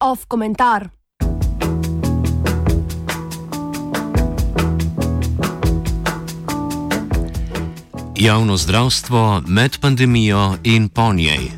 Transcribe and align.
Off 0.00 0.24
komentar. 0.28 0.88
Javno 8.16 8.56
zdravstvo 8.56 9.42
med 9.46 9.78
pandemijo 9.80 10.56
in 10.62 10.88
po 10.88 11.12
njej. 11.12 11.50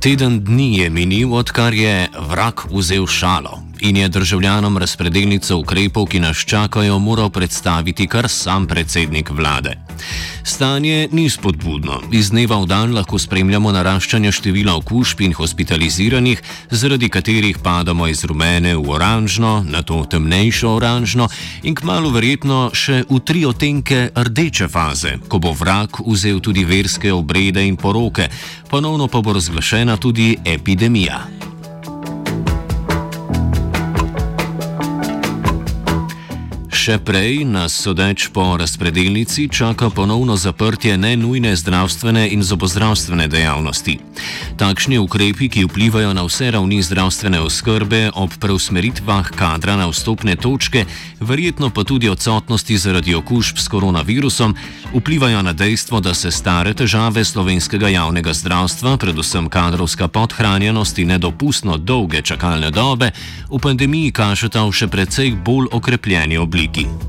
Teden 0.00 0.44
dni 0.44 0.78
je 0.78 0.90
minil, 0.90 1.34
odkar 1.34 1.74
je 1.74 2.08
vrak 2.28 2.66
vzel 2.70 3.06
šalo 3.06 3.65
in 3.80 3.96
je 3.96 4.08
državljanom 4.08 4.78
razpredelnico 4.78 5.56
ukrepov, 5.58 6.06
ki 6.06 6.20
nas 6.20 6.36
čakajo, 6.36 6.98
moral 6.98 7.30
predstaviti 7.30 8.06
kar 8.06 8.28
sam 8.28 8.66
predsednik 8.66 9.30
vlade. 9.30 9.76
Stanje 10.44 11.08
ni 11.12 11.30
spodbudno. 11.30 12.00
Iz 12.12 12.30
dneva 12.30 12.60
v 12.60 12.66
dan 12.66 12.94
lahko 12.94 13.18
spremljamo 13.18 13.72
naraščanje 13.72 14.32
števila 14.32 14.76
okužb 14.76 15.20
in 15.20 15.34
hospitaliziranih, 15.34 16.42
zaradi 16.70 17.08
katerih 17.08 17.58
padamo 17.58 18.06
iz 18.06 18.24
rumene 18.24 18.76
v 18.76 18.90
oranžno, 18.94 19.64
na 19.66 19.82
to 19.82 20.04
temnejšo 20.04 20.70
oranžno 20.76 21.28
in 21.62 21.74
kmalo 21.74 22.12
verjetno 22.14 22.70
še 22.72 23.02
v 23.10 23.20
tri 23.24 23.42
otenke 23.46 24.10
rdeče 24.14 24.68
faze, 24.68 25.16
ko 25.28 25.42
bo 25.42 25.52
vrak 25.56 26.04
vzel 26.06 26.40
tudi 26.40 26.64
verske 26.64 27.12
obrede 27.12 27.66
in 27.66 27.76
poroke, 27.76 28.30
ponovno 28.70 29.08
pa 29.08 29.20
bo 29.20 29.34
razglašena 29.34 29.96
tudi 29.96 30.36
epidemija. 30.44 31.55
Še 36.86 37.00
prej 37.02 37.42
nas 37.42 37.74
sodeč 37.74 38.28
po 38.30 38.54
razpredelnici 38.54 39.48
čaka 39.50 39.88
ponovno 39.90 40.36
zaprtje 40.38 40.94
nenujne 40.94 41.56
zdravstvene 41.58 42.28
in 42.30 42.46
zobozdravstvene 42.46 43.26
dejavnosti. 43.26 43.98
Takšni 44.54 44.94
ukrepi, 45.02 45.48
ki 45.50 45.64
vplivajo 45.66 46.12
na 46.14 46.22
vse 46.22 46.52
ravni 46.54 46.78
zdravstvene 46.86 47.40
oskrbe 47.42 48.14
ob 48.14 48.30
preusmeritvah 48.38 49.34
kadra 49.34 49.74
na 49.74 49.90
vstopne 49.90 50.36
točke, 50.38 50.84
verjetno 51.18 51.72
pa 51.74 51.82
tudi 51.82 52.06
odsotnosti 52.06 52.78
zaradi 52.78 53.18
okužb 53.18 53.58
s 53.58 53.66
koronavirusom, 53.66 54.54
vplivajo 54.94 55.42
na 55.42 55.52
dejstvo, 55.58 55.98
da 56.00 56.14
se 56.14 56.30
stare 56.30 56.70
težave 56.70 57.24
slovenskega 57.24 57.88
javnega 57.88 58.30
zdravstva, 58.30 58.94
predvsem 58.96 59.50
kadrovska 59.50 60.06
podhranjenost 60.06 61.02
in 61.02 61.08
nedopustno 61.08 61.82
dolge 61.82 62.22
čakalne 62.22 62.70
dobe, 62.70 63.10
v 63.50 63.58
pandemiji 63.58 64.14
kažeta 64.14 64.62
v 64.62 64.70
še 64.70 64.86
precej 64.86 65.34
bolj 65.34 65.66
okrepljeni 65.72 66.38
obliki. 66.38 66.75
Ameriki. 66.76 67.06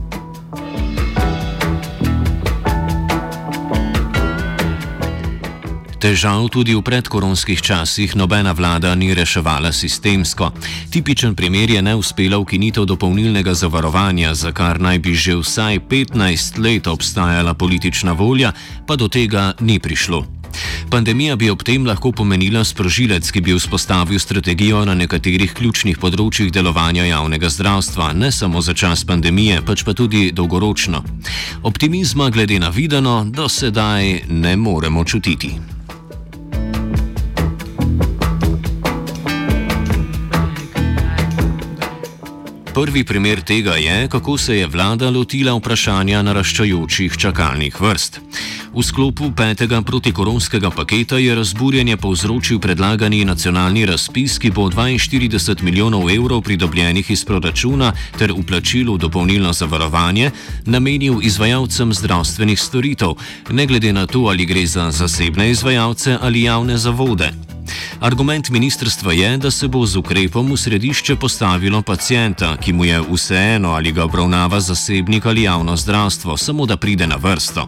Težav 5.97 6.45
tudi 6.53 6.77
v 6.77 6.85
predkoronskih 6.85 7.57
časih 7.57 8.13
nobena 8.15 8.53
vlada 8.53 8.93
ni 8.95 9.17
reševala 9.17 9.73
sistemsko. 9.73 10.53
Tipičen 10.93 11.33
primer 11.35 11.73
je 11.73 11.81
neuspela 11.81 12.37
ukinitev 12.37 12.85
dopolnilnega 12.85 13.53
zavarovanja, 13.57 14.31
za 14.37 14.53
kar 14.53 14.79
naj 14.79 15.01
bi 15.01 15.17
že 15.17 15.35
vsaj 15.35 15.89
15 15.89 16.61
let 16.61 16.87
obstajala 16.87 17.57
politična 17.57 18.13
volja, 18.13 18.53
pa 18.85 18.95
do 18.95 19.09
tega 19.09 19.57
ni 19.59 19.81
prišlo. 19.81 20.36
Pandemija 20.89 21.35
bi 21.35 21.49
ob 21.49 21.63
tem 21.63 21.85
lahko 21.85 22.11
pomenila 22.11 22.63
sprožilec, 22.63 23.31
ki 23.31 23.41
bi 23.41 23.55
vzpostavil 23.57 24.19
strategijo 24.19 24.85
na 24.85 24.95
nekaterih 24.95 25.53
ključnih 25.53 25.99
področjih 25.99 26.51
delovanja 26.53 27.05
javnega 27.09 27.49
zdravstva, 27.51 28.13
ne 28.13 28.31
samo 28.31 28.61
za 28.61 28.73
čas 28.73 29.03
pandemije, 29.05 29.61
pač 29.61 29.83
pa 29.83 29.93
tudi 29.93 30.31
dolgoročno. 30.31 31.03
Optimizma 31.63 32.29
glede 32.29 32.59
na 32.59 32.69
videno 32.69 33.23
do 33.25 33.49
sedaj 33.49 34.27
ne 34.29 34.55
moremo 34.55 35.03
čutiti. 35.03 35.57
Prvi 42.77 43.03
primer 43.03 43.41
tega 43.41 43.73
je, 43.73 44.07
kako 44.07 44.37
se 44.37 44.57
je 44.57 44.67
vlada 44.67 45.09
lotila 45.09 45.55
vprašanja 45.57 46.21
naraščajočih 46.21 47.17
čakalnih 47.17 47.81
vrst. 47.81 48.19
V 48.77 48.85
sklopu 48.85 49.33
petega 49.33 49.81
protikoronskega 49.81 50.69
paketa 50.69 51.17
je 51.17 51.33
razburjenje 51.35 51.97
povzročil 51.97 52.59
predlagani 52.61 53.25
nacionalni 53.25 53.85
razpis, 53.89 54.37
ki 54.37 54.51
bo 54.53 54.69
42 54.69 55.65
milijonov 55.65 56.05
evrov 56.13 56.43
pridobljenih 56.45 57.09
iz 57.09 57.25
proračuna 57.25 57.89
ter 58.21 58.29
uplačil 58.29 58.93
v 58.93 59.01
dopolnilno 59.01 59.49
zavarovanje 59.53 60.29
namenil 60.69 61.25
izvajalcem 61.25 61.93
zdravstvenih 61.93 62.59
storitev, 62.61 63.17
ne 63.49 63.65
glede 63.65 63.93
na 63.93 64.05
to, 64.05 64.29
ali 64.29 64.45
gre 64.45 64.67
za 64.67 64.91
zasebne 64.91 65.49
izvajalce 65.49 66.17
ali 66.21 66.45
javne 66.45 66.77
zavode. 66.77 67.33
Argument 67.99 68.49
ministrstva 68.49 69.13
je, 69.13 69.37
da 69.37 69.51
se 69.51 69.67
bo 69.67 69.85
z 69.85 69.97
ukrepom 69.97 70.53
v 70.53 70.57
središče 70.57 71.15
postavilo 71.15 71.81
pacijenta, 71.81 72.57
ki 72.61 72.73
mu 72.73 72.85
je 72.85 73.01
vseeno 73.01 73.73
ali 73.73 73.91
ga 73.91 74.05
obravnava 74.05 74.59
zasebnik 74.61 75.25
ali 75.25 75.49
javno 75.49 75.77
zdravstvo, 75.77 76.37
samo 76.37 76.65
da 76.65 76.77
pride 76.77 77.07
na 77.07 77.15
vrsto. 77.15 77.67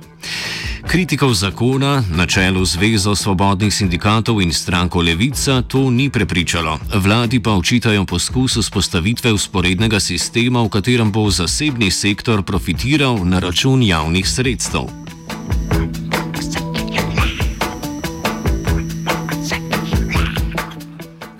Kritikov 0.90 1.38
zakona, 1.38 2.02
na 2.10 2.26
čelu 2.26 2.66
Zvezo 2.66 3.14
svobodnih 3.14 3.70
sindikatov 3.70 4.42
in 4.42 4.50
stranko 4.50 5.06
Levica, 5.06 5.62
to 5.62 5.94
ni 5.94 6.10
prepričalo. 6.10 6.80
Vladi 6.94 7.38
pa 7.38 7.54
očitajo 7.54 8.06
poskus 8.10 8.58
vzpostavitve 8.58 9.30
usporednega 9.30 10.00
sistema, 10.00 10.66
v 10.66 10.70
katerem 10.70 11.12
bo 11.14 11.30
zasebni 11.30 11.92
sektor 11.92 12.42
profitiral 12.42 13.22
na 13.22 13.38
račun 13.38 13.86
javnih 13.86 14.26
sredstev. 14.26 15.09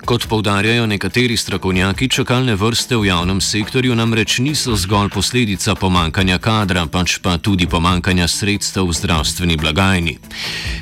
Kot 0.10 0.26
povdarjajo 0.28 0.86
nekateri 0.90 1.38
strokovnjaki, 1.38 2.08
čakalne 2.10 2.56
vrste 2.56 2.98
v 2.98 3.06
javnem 3.06 3.38
sektorju 3.42 3.94
namreč 3.96 4.40
niso 4.42 4.74
zgolj 4.76 5.12
posledica 5.14 5.76
pomankanja 5.78 6.40
kadra, 6.42 6.88
pač 6.90 7.20
pa 7.22 7.36
tudi 7.38 7.68
pomankanja 7.70 8.26
sredstev 8.26 8.90
v 8.90 8.96
zdravstveni 8.98 9.58
blagajni. 9.62 10.16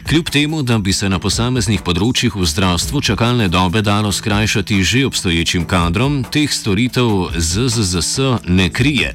Kljub 0.08 0.32
temu, 0.32 0.62
da 0.64 0.78
bi 0.80 0.96
se 0.96 1.10
na 1.12 1.20
posameznih 1.20 1.84
področjih 1.84 2.40
v 2.40 2.48
zdravstvu 2.48 3.02
čakalne 3.04 3.50
dobe 3.52 3.84
dalo 3.84 4.16
skrajšati 4.16 4.80
že 4.84 5.04
obstoječim 5.12 5.68
kadrom, 5.68 6.24
teh 6.24 6.48
storitev 6.48 7.36
ZZZS 7.36 8.48
ne 8.48 8.70
krije. 8.72 9.12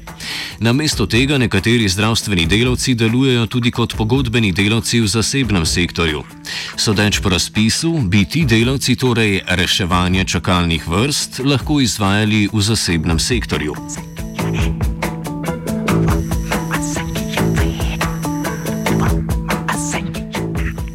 Namesto 0.61 1.09
tega 1.09 1.41
nekateri 1.41 1.89
zdravstveni 1.89 2.45
delavci 2.45 2.93
delujejo 2.93 3.49
tudi 3.49 3.73
kot 3.73 3.97
pogodbeni 3.97 4.53
delavci 4.53 5.01
v 5.01 5.09
zasebnem 5.09 5.65
sektorju. 5.65 6.21
Sodeč 6.75 7.19
po 7.19 7.29
razpisu, 7.29 7.91
bi 8.07 8.25
ti 8.25 8.45
delavci 8.45 8.95
torej 8.95 9.41
reševanje 9.47 10.25
čakalnih 10.25 10.87
vrst 10.87 11.39
lahko 11.45 11.79
izvajali 11.81 12.49
v 12.53 12.61
zasebnem 12.61 13.19
sektorju. 13.19 13.75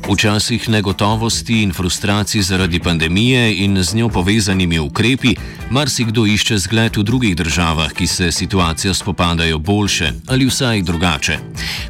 V 0.09 0.17
časih 0.17 0.73
negotovosti 0.73 1.63
in 1.63 1.73
frustracij 1.73 2.41
zaradi 2.41 2.81
pandemije 2.81 3.65
in 3.65 3.77
z 3.83 3.95
njo 3.95 4.09
povezanimi 4.09 4.79
ukrepi, 4.79 5.35
marsikdo 5.71 6.25
išče 6.27 6.59
zgled 6.59 6.97
v 6.97 7.03
drugih 7.03 7.37
državah, 7.37 7.93
ki 7.93 8.07
se 8.07 8.33
situacijo 8.33 8.95
spopadajo 8.95 9.59
boljše 9.59 10.13
ali 10.27 10.47
vsaj 10.47 10.83
drugače. 10.83 11.39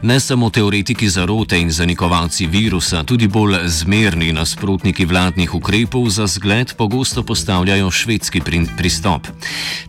Ne 0.02 0.20
samo 0.20 0.50
teoretiki 0.50 1.08
zarote 1.08 1.60
in 1.60 1.70
zanikovalci 1.70 2.46
virusa, 2.46 3.04
tudi 3.04 3.28
bolj 3.28 3.54
zmerni 3.66 4.32
nasprotniki 4.32 5.04
vladnih 5.04 5.54
ukrepov 5.54 6.10
za 6.10 6.26
zgled 6.26 6.74
pogosto 6.74 7.22
postavljajo 7.22 7.90
švedski 7.90 8.42
pristop. 8.78 9.26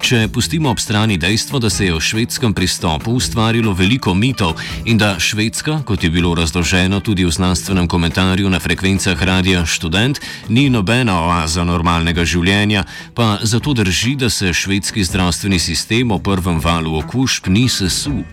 Če 0.02 0.28
pustimo 0.34 0.70
ob 0.70 0.80
strani 0.80 1.18
dejstvo, 1.18 1.60
da 1.60 1.70
se 1.70 1.86
je 1.86 1.94
v 1.94 2.02
švedskem 2.02 2.54
pristopu 2.54 3.12
ustvarilo 3.12 3.74
veliko 3.74 4.14
mitov 4.14 4.54
in 4.86 4.98
da 4.98 5.20
Švedska, 5.20 5.82
kot 5.86 6.04
je 6.04 6.10
bilo 6.10 6.36
razloženo 6.36 7.00
tudi 7.00 7.26
v 7.26 7.32
znanstvenem 7.32 7.88
komentarju, 7.88 8.19
komentarju 8.20 8.50
na 8.50 8.60
frekvencah 8.60 9.24
radia 9.24 9.66
študent 9.66 10.20
ni 10.50 10.70
nobena 10.70 11.22
oaza 11.24 11.64
normalnega 11.64 12.26
življenja, 12.28 12.84
pa 13.16 13.40
zato 13.44 13.72
drži, 13.74 14.18
da 14.20 14.30
se 14.30 14.52
švedski 14.54 15.04
zdravstveni 15.08 15.60
sistem 15.60 16.12
v 16.12 16.20
prvem 16.20 16.60
valu 16.60 16.98
okužb 17.00 17.48
ni 17.48 17.70
sesul. 17.70 18.26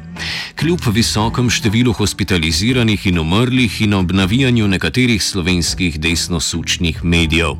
Kljub 0.58 0.82
visokem 0.90 1.46
številu 1.46 1.94
hospitaliziranih 1.94 3.06
in 3.06 3.20
umrlih 3.22 3.78
in 3.86 3.94
ob 3.94 4.10
navijanju 4.10 4.66
nekaterih 4.74 5.22
slovenskih 5.22 6.00
desnosučnih 6.02 7.04
medijev. 7.04 7.54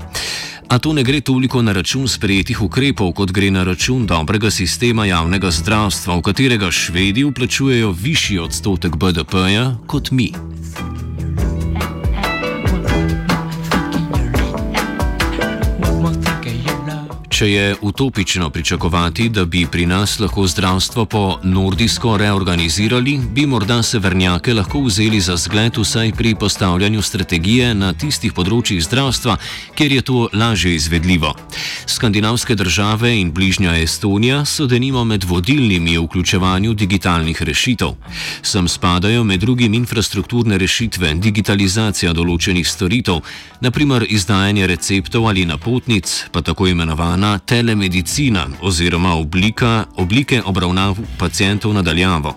A 0.67 0.81
to 0.83 0.93
ne 0.93 1.07
gre 1.07 1.21
toliko 1.21 1.63
na 1.63 1.73
račun 1.73 2.09
sprejetih 2.11 2.59
ukrepov, 2.67 3.13
kot 3.15 3.31
gre 3.31 3.53
na 3.55 3.63
račun 3.63 4.03
dobrega 4.07 4.51
sistema 4.51 5.07
javnega 5.07 5.55
zdravstva, 5.55 6.19
v 6.19 6.27
katerega 6.27 6.75
švedi 6.75 7.23
vplačujejo 7.23 7.95
višji 7.95 8.43
odstotek 8.51 8.99
BDP-ja 8.99 9.77
kot 9.87 10.11
mi. 10.11 10.33
Če 17.37 17.47
je 17.51 17.75
utopično 17.81 18.47
pričakovati, 18.51 19.29
da 19.29 19.43
bi 19.45 19.67
pri 19.69 19.85
nas 19.87 20.15
lahko 20.19 20.47
zdravstvo 20.49 21.05
po 21.05 21.39
nordijsko 21.45 22.15
reorganizirali, 22.17 23.19
bi 23.33 23.43
morda 23.47 23.83
severnjake 23.83 24.55
lahko 24.55 24.81
vzeli 24.81 25.21
za 25.21 25.37
zgled 25.37 25.77
vsaj 25.77 26.13
pri 26.17 26.33
postavljanju 26.41 27.03
strategije 27.03 27.75
na 27.75 27.91
tistih 27.93 28.33
področjih 28.33 28.81
zdravstva, 28.87 29.35
kjer 29.77 29.93
je 29.93 30.05
to 30.09 30.23
lažje 30.33 30.73
izvedljivo. 30.79 31.35
Skandinavske 31.87 32.57
države 32.57 33.13
in 33.21 33.35
bližnja 33.37 33.77
Estonija 33.83 34.41
so 34.49 34.65
denimo 34.67 35.05
med 35.05 35.29
vodilnimi 35.29 35.99
v 35.99 36.07
vključevanju 36.07 36.73
digitalnih 36.73 37.43
rešitev. 37.43 37.99
Sem 38.43 38.69
spadajo 38.69 39.25
med 39.29 39.45
drugim 39.45 39.77
infrastrukturne 39.77 40.57
rešitve, 40.57 41.13
digitalizacija 41.21 42.17
določenih 42.17 42.65
storitev, 42.65 43.21
naprimer 43.61 44.09
izdajanje 44.09 44.73
receptov 44.73 45.29
ali 45.29 45.45
napotnic, 45.45 46.17
pa 46.33 46.41
tako 46.41 46.73
imenovane 46.73 47.26
imenovana 47.27 47.39
telemedicina 47.39 48.47
oziroma 48.63 49.15
oblika, 49.15 49.85
oblike 49.97 50.43
obravnav 50.45 50.97
pacijentov 51.19 51.75
nadaljavo. 51.75 52.35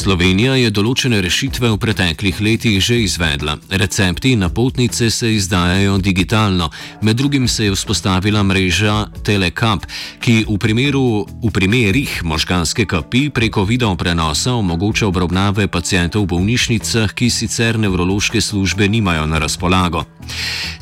Slovenija 0.00 0.54
je 0.56 0.70
določene 0.72 1.18
rešitve 1.20 1.68
v 1.74 1.76
preteklih 1.76 2.38
letih 2.40 2.78
že 2.80 3.02
izvedla. 3.04 3.58
Recepti 3.68 4.30
in 4.32 4.40
napotnice 4.46 5.10
se 5.12 5.28
izdajajo 5.34 5.98
digitalno. 6.00 6.70
Med 7.04 7.18
drugim 7.20 7.44
se 7.48 7.66
je 7.66 7.74
vzpostavila 7.74 8.40
mreža 8.42 9.10
Telecap, 9.26 9.84
ki 10.24 10.46
v, 10.48 10.56
primeru, 10.56 11.26
v 11.44 11.52
primerih 11.52 12.22
možganske 12.24 12.86
kapi 12.88 13.28
preko 13.28 13.66
video 13.68 13.92
prenosa 13.96 14.54
omogoča 14.56 15.10
obravnave 15.10 15.68
pacijentov 15.68 16.24
v 16.24 16.32
bolnišnicah, 16.32 17.12
ki 17.12 17.28
sicer 17.28 17.76
nevrološke 17.76 18.40
službe 18.40 18.88
nimajo 18.88 19.28
na 19.28 19.42
razpolago. 19.42 20.06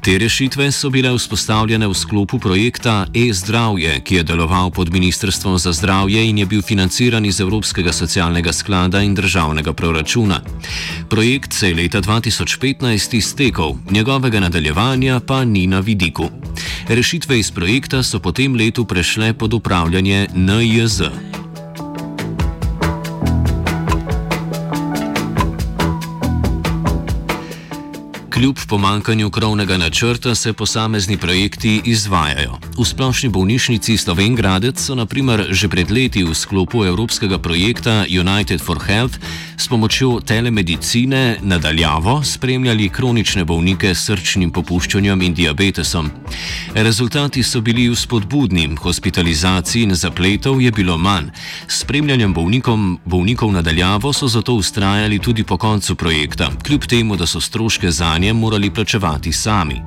Te 0.04 0.14
rešitve 0.18 0.70
so 0.72 0.90
bile 0.90 1.10
vzpostavljene 1.10 1.88
v 1.88 1.94
sklopu 1.94 2.38
projekta 2.38 3.06
e-zdravje, 3.14 3.98
ki 4.04 4.20
je 4.20 4.22
deloval 4.22 4.70
pod 4.70 4.92
Ministrstvom 4.92 5.58
za 5.58 5.72
zdravje 5.72 6.22
in 6.28 6.38
je 6.38 6.46
bil 6.46 6.62
financiran 6.62 7.24
iz 7.26 7.40
Evropskega 7.40 7.92
socialnega 7.92 8.52
sklada 8.52 9.02
in 9.02 9.07
državnega 9.14 9.72
proračuna. 9.72 10.40
Projekt 11.08 11.52
se 11.52 11.68
je 11.68 11.74
leta 11.74 12.00
2015 12.02 13.16
iztekel, 13.16 13.74
njegovega 13.90 14.40
nadaljevanja 14.40 15.20
pa 15.20 15.44
ni 15.44 15.66
na 15.66 15.80
vidiku. 15.80 16.30
Rešitve 16.88 17.38
iz 17.38 17.50
projekta 17.50 18.02
so 18.02 18.18
po 18.18 18.32
tem 18.32 18.54
letu 18.54 18.84
prešle 18.84 19.32
pod 19.32 19.54
upravljanje 19.54 20.28
NJZ. 20.34 21.02
Kljub 28.38 28.58
pomankanju 28.68 29.30
krovnega 29.30 29.76
načrta 29.76 30.34
se 30.34 30.52
posamezni 30.52 31.16
projekti 31.16 31.80
izvajajo. 31.84 32.58
V 32.78 32.84
splošni 32.84 33.28
bolnišnici 33.28 33.96
Slovengradec 33.96 34.78
so 34.78 34.94
naprimer 34.94 35.46
že 35.50 35.66
pred 35.68 35.90
leti 35.90 36.22
v 36.22 36.34
sklopu 36.34 36.84
evropskega 36.86 37.38
projekta 37.38 38.06
United 38.06 38.62
for 38.62 38.78
Health 38.86 39.18
s 39.58 39.68
pomočjo 39.68 40.20
telemedicine 40.20 41.38
nadaljavo 41.42 42.22
spremljali 42.24 42.88
kronične 42.88 43.44
bolnike 43.44 43.94
s 43.94 44.04
srčnim 44.06 44.50
popuščanjem 44.50 45.22
in 45.22 45.34
diabetesom. 45.34 46.10
Rezultati 46.74 47.42
so 47.42 47.60
bili 47.60 47.88
vzpodbudni, 47.90 48.68
hospitalizacij 48.78 49.82
in 49.82 49.94
zapletov 49.94 50.62
je 50.62 50.70
bilo 50.70 50.98
manj. 50.98 51.32
Spremljanjem 51.68 52.34
bolnikov 53.04 53.52
nadaljavo 53.52 54.12
so 54.12 54.28
zato 54.28 54.54
ustrajali 54.54 55.18
tudi 55.18 55.44
po 55.44 55.56
koncu 55.56 55.94
projekta, 55.94 56.50
kljub 56.66 56.86
temu, 56.86 57.16
da 57.16 57.26
so 57.26 57.40
stroške 57.40 57.90
za 57.90 58.14
nje 58.28 58.32
morali 58.32 58.70
plačevati 58.70 59.32
sami. 59.32 59.80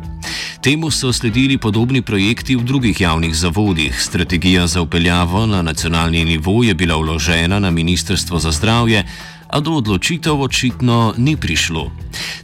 Temu 0.62 0.92
so 0.92 1.14
sledili 1.14 1.58
podobni 1.58 2.02
projekti 2.02 2.56
v 2.56 2.64
drugih 2.64 3.02
javnih 3.02 3.36
zavodih. 3.36 4.02
Strategija 4.02 4.68
za 4.68 4.82
upeljavo 4.82 5.46
na 5.46 5.62
nacionalni 5.62 6.26
nivo 6.26 6.64
je 6.64 6.74
bila 6.74 6.96
vložena 6.96 7.60
na 7.60 7.72
Ministrstvo 7.72 8.40
za 8.40 8.52
zdravje, 8.52 9.06
a 9.51 9.59
do 9.59 9.75
odločitev 9.77 10.42
očitno 10.42 11.13
ni 11.18 11.36
prišlo. 11.38 11.92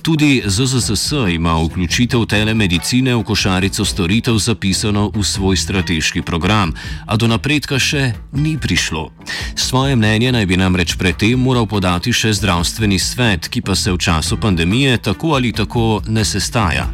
Tudi 0.01 0.44
ZZS 0.45 1.12
ima 1.31 1.63
vključitev 1.63 2.25
telemedicine 2.25 3.15
v 3.15 3.24
košarico 3.24 3.86
storitev 3.86 4.38
zapisano 4.38 5.12
v 5.15 5.24
svoj 5.24 5.57
strateški 5.57 6.21
program, 6.21 6.74
a 7.06 7.18
do 7.18 7.27
napredka 7.27 7.80
še 7.80 8.13
ni 8.31 8.57
prišlo. 8.57 9.12
Svoje 9.56 9.95
mnenje 9.95 10.31
naj 10.31 10.45
bi 10.45 10.57
namreč 10.57 10.95
predtem 10.95 11.39
moral 11.39 11.65
podati 11.65 12.13
še 12.13 12.33
zdravstveni 12.33 13.00
svet, 13.00 13.48
ki 13.48 13.62
pa 13.62 13.75
se 13.75 13.92
v 13.92 13.98
času 13.98 14.38
pandemije 14.38 14.98
tako 14.98 15.36
ali 15.36 15.51
tako 15.51 16.01
ne 16.07 16.25
sestaja. 16.25 16.88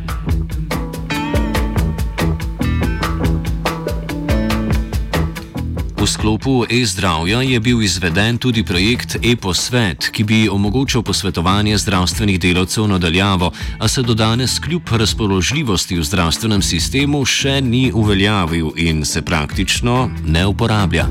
V 6.04 6.08
sklopu 6.08 6.66
e-zdravja 6.68 7.40
je 7.42 7.60
bil 7.64 7.80
izveden 7.80 8.36
tudi 8.36 8.60
projekt 8.64 9.16
e-posvet, 9.24 10.10
ki 10.12 10.24
bi 10.28 10.40
omogočal 10.52 11.00
posvetovanje 11.00 11.78
zdravstvenih 11.78 12.40
delavcev 12.40 12.88
nadaljavo, 12.92 13.52
a 13.80 13.88
se 13.88 14.04
do 14.04 14.14
danes 14.14 14.60
kljub 14.60 14.84
razpoložljivosti 14.92 15.96
v 15.96 16.04
zdravstvenem 16.04 16.62
sistemu 16.62 17.24
še 17.26 17.62
ni 17.62 17.88
uveljavil 17.96 18.76
in 18.76 19.06
se 19.08 19.22
praktično 19.22 20.12
ne 20.28 20.44
uporablja. 20.46 21.08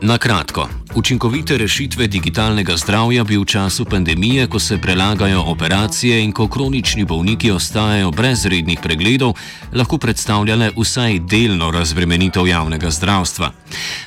Na 0.00 0.16
kratko. 0.18 0.87
Učinkovite 0.98 1.58
rešitve 1.58 2.06
digitalnega 2.06 2.76
zdravja 2.76 3.24
bi 3.24 3.36
v 3.38 3.44
času 3.44 3.84
pandemije, 3.84 4.46
ko 4.46 4.58
se 4.58 4.78
prelagajo 4.78 5.42
operacije 5.46 6.24
in 6.24 6.32
ko 6.32 6.48
kronični 6.48 7.04
bolniki 7.04 7.50
ostajajo 7.50 8.10
brez 8.10 8.46
rednih 8.46 8.78
pregledov, 8.82 9.34
lahko 9.72 9.98
predstavljale 9.98 10.72
vsaj 10.76 11.18
delno 11.18 11.70
razbremenitev 11.70 12.46
javnega 12.46 12.90
zdravstva. 12.90 13.52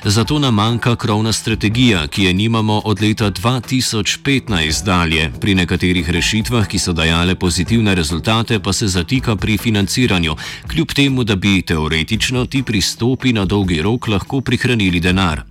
Zato 0.04 0.38
nam 0.38 0.54
manjka 0.54 0.96
krovna 0.96 1.32
strategija, 1.32 2.06
ki 2.06 2.24
je 2.24 2.34
nimamo 2.34 2.82
od 2.84 3.02
leta 3.02 3.30
2015 3.30 4.84
dalje. 4.84 5.32
Pri 5.40 5.54
nekaterih 5.54 6.10
rešitvah, 6.10 6.68
ki 6.68 6.78
so 6.78 6.92
dajale 6.92 7.34
pozitivne 7.34 7.94
rezultate, 7.94 8.60
pa 8.60 8.72
se 8.72 8.86
zatika 8.86 9.36
pri 9.36 9.56
financiranju, 9.58 10.36
kljub 10.68 10.92
temu, 10.92 11.24
da 11.24 11.36
bi 11.36 11.62
teoretično 11.62 12.46
ti 12.46 12.62
pristopi 12.62 13.32
na 13.32 13.44
dolgi 13.44 13.82
rok 13.82 14.08
lahko 14.08 14.40
prihranili 14.40 15.00
denar. 15.00 15.42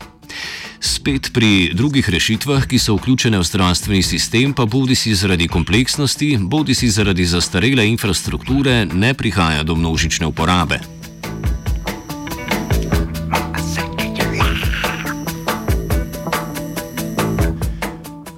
Spet 0.81 1.29
pri 1.33 1.69
drugih 1.77 2.09
rešitvah, 2.09 2.65
ki 2.65 2.79
so 2.81 2.95
vključene 2.97 3.37
v 3.37 3.45
zdravstveni 3.45 4.01
sistem, 4.03 4.53
pa 4.53 4.65
bodi 4.65 4.95
si 4.97 5.13
zaradi 5.15 5.47
kompleksnosti, 5.47 6.37
bodi 6.41 6.73
si 6.73 6.89
zaradi 6.89 7.25
zastarele 7.25 7.85
infrastrukture, 7.85 8.85
ne 8.85 9.13
prihaja 9.13 9.63
do 9.63 9.75
množične 9.75 10.25
uporabe. 10.25 10.81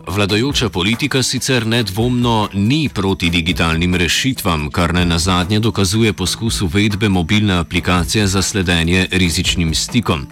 Vladajoča 0.07 0.69
politika 0.69 1.23
sicer 1.23 1.67
nedvomno 1.67 2.49
ni 2.53 2.89
proti 2.93 3.29
digitalnim 3.29 3.95
rešitvam, 3.95 4.69
kar 4.69 4.93
ne 4.93 5.05
na 5.05 5.19
zadnje 5.19 5.59
dokazuje 5.59 6.13
poskus 6.13 6.61
uvedbe 6.61 7.09
mobilne 7.09 7.53
aplikacije 7.53 8.27
za 8.27 8.41
sledenje 8.41 9.07
rizičnim 9.11 9.75
stikom. 9.75 10.27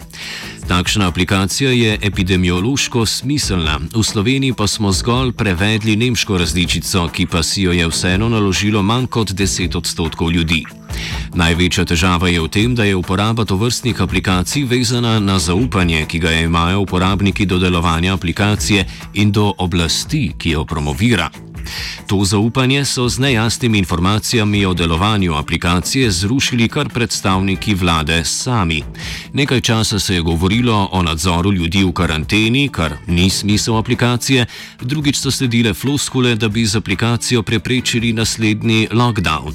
Takšna 0.68 1.08
aplikacija 1.08 1.70
je 1.70 1.98
epidemiološko 2.02 3.06
smiselna, 3.06 3.80
v 3.94 4.02
Sloveniji 4.02 4.52
pa 4.52 4.66
smo 4.66 4.92
zgolj 4.92 5.32
prevedli 5.32 5.96
nemško 5.96 6.38
različico, 6.38 7.08
ki 7.08 7.26
pa 7.26 7.42
si 7.42 7.62
jo 7.62 7.72
je 7.72 7.88
vseeno 7.88 8.28
naložilo 8.28 8.82
manj 8.82 9.06
kot 9.06 9.30
10 9.30 9.76
odstotkov 9.76 10.32
ljudi. 10.32 10.64
Največja 11.34 11.84
težava 11.84 12.28
je 12.28 12.40
v 12.40 12.48
tem, 12.48 12.74
da 12.74 12.84
je 12.84 12.96
uporaba 12.96 13.44
tovrstnih 13.44 14.00
aplikacij 14.00 14.64
vezana 14.64 15.20
na 15.20 15.38
zaupanje, 15.38 16.06
ki 16.06 16.18
ga 16.18 16.32
imajo 16.32 16.80
uporabniki 16.80 17.46
do 17.46 17.58
delovanja 17.58 18.14
aplikacije 18.14 18.86
in 19.14 19.32
do 19.32 19.52
oblasti, 19.58 20.32
ki 20.38 20.50
jo 20.50 20.64
promovira. 20.64 21.51
To 22.06 22.24
zaupanje 22.24 22.84
so 22.84 23.08
z 23.08 23.18
nejasnimi 23.18 23.78
informacijami 23.78 24.66
o 24.66 24.74
delovanju 24.74 25.34
aplikacije 25.34 26.10
zrušili 26.10 26.68
kar 26.68 26.88
predstavniki 26.88 27.74
vlade 27.74 28.24
sami. 28.24 28.82
Nekaj 29.32 29.60
časa 29.60 29.98
se 29.98 30.14
je 30.14 30.20
govorilo 30.20 30.88
o 30.92 31.02
nadzoru 31.02 31.52
ljudi 31.52 31.84
v 31.84 31.92
karanteni, 31.92 32.68
kar 32.68 32.96
ni 33.06 33.30
smisel 33.30 33.76
aplikacije, 33.76 34.46
drugič 34.80 35.16
so 35.16 35.30
sledile 35.30 35.74
floskule, 35.74 36.34
da 36.34 36.48
bi 36.48 36.66
z 36.66 36.76
aplikacijo 36.76 37.42
preprečili 37.42 38.12
naslednji 38.12 38.88
lockdown. 38.92 39.52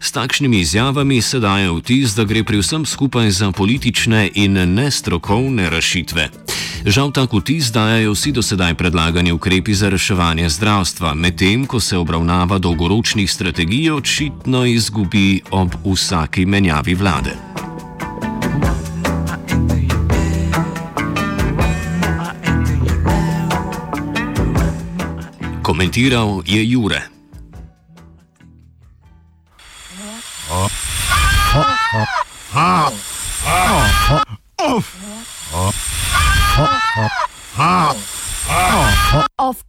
S 0.00 0.12
takšnimi 0.12 0.60
izjavami 0.60 1.22
se 1.22 1.38
daje 1.38 1.70
vtis, 1.70 2.14
da 2.14 2.24
gre 2.24 2.44
pri 2.44 2.58
vsem 2.58 2.86
skupaj 2.86 3.30
za 3.30 3.52
politične 3.52 4.30
in 4.34 4.52
nestrokovne 4.74 5.70
rešitve. 5.70 6.28
Žal 6.82 7.14
tak 7.14 7.30
vtis 7.30 7.70
dajajo 7.70 8.10
vsi 8.10 8.32
dosedaj 8.34 8.74
predlagani 8.74 9.32
ukrepi 9.32 9.74
za 9.74 9.86
reševanje 9.88 10.48
zdravstva, 10.48 11.14
medtem 11.14 11.62
ko 11.66 11.80
se 11.80 11.96
obravnava 11.96 12.58
dolgoročnih 12.58 13.30
strategij 13.30 13.90
očitno 13.90 14.66
izgubi 14.66 15.40
ob 15.50 15.70
vsaki 15.86 16.46
menjavi 16.46 16.94
vlade. 16.94 17.38
Komentiral 25.62 26.42
je 26.46 26.70
Jure. 26.70 27.11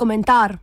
Komentar. 0.03 0.51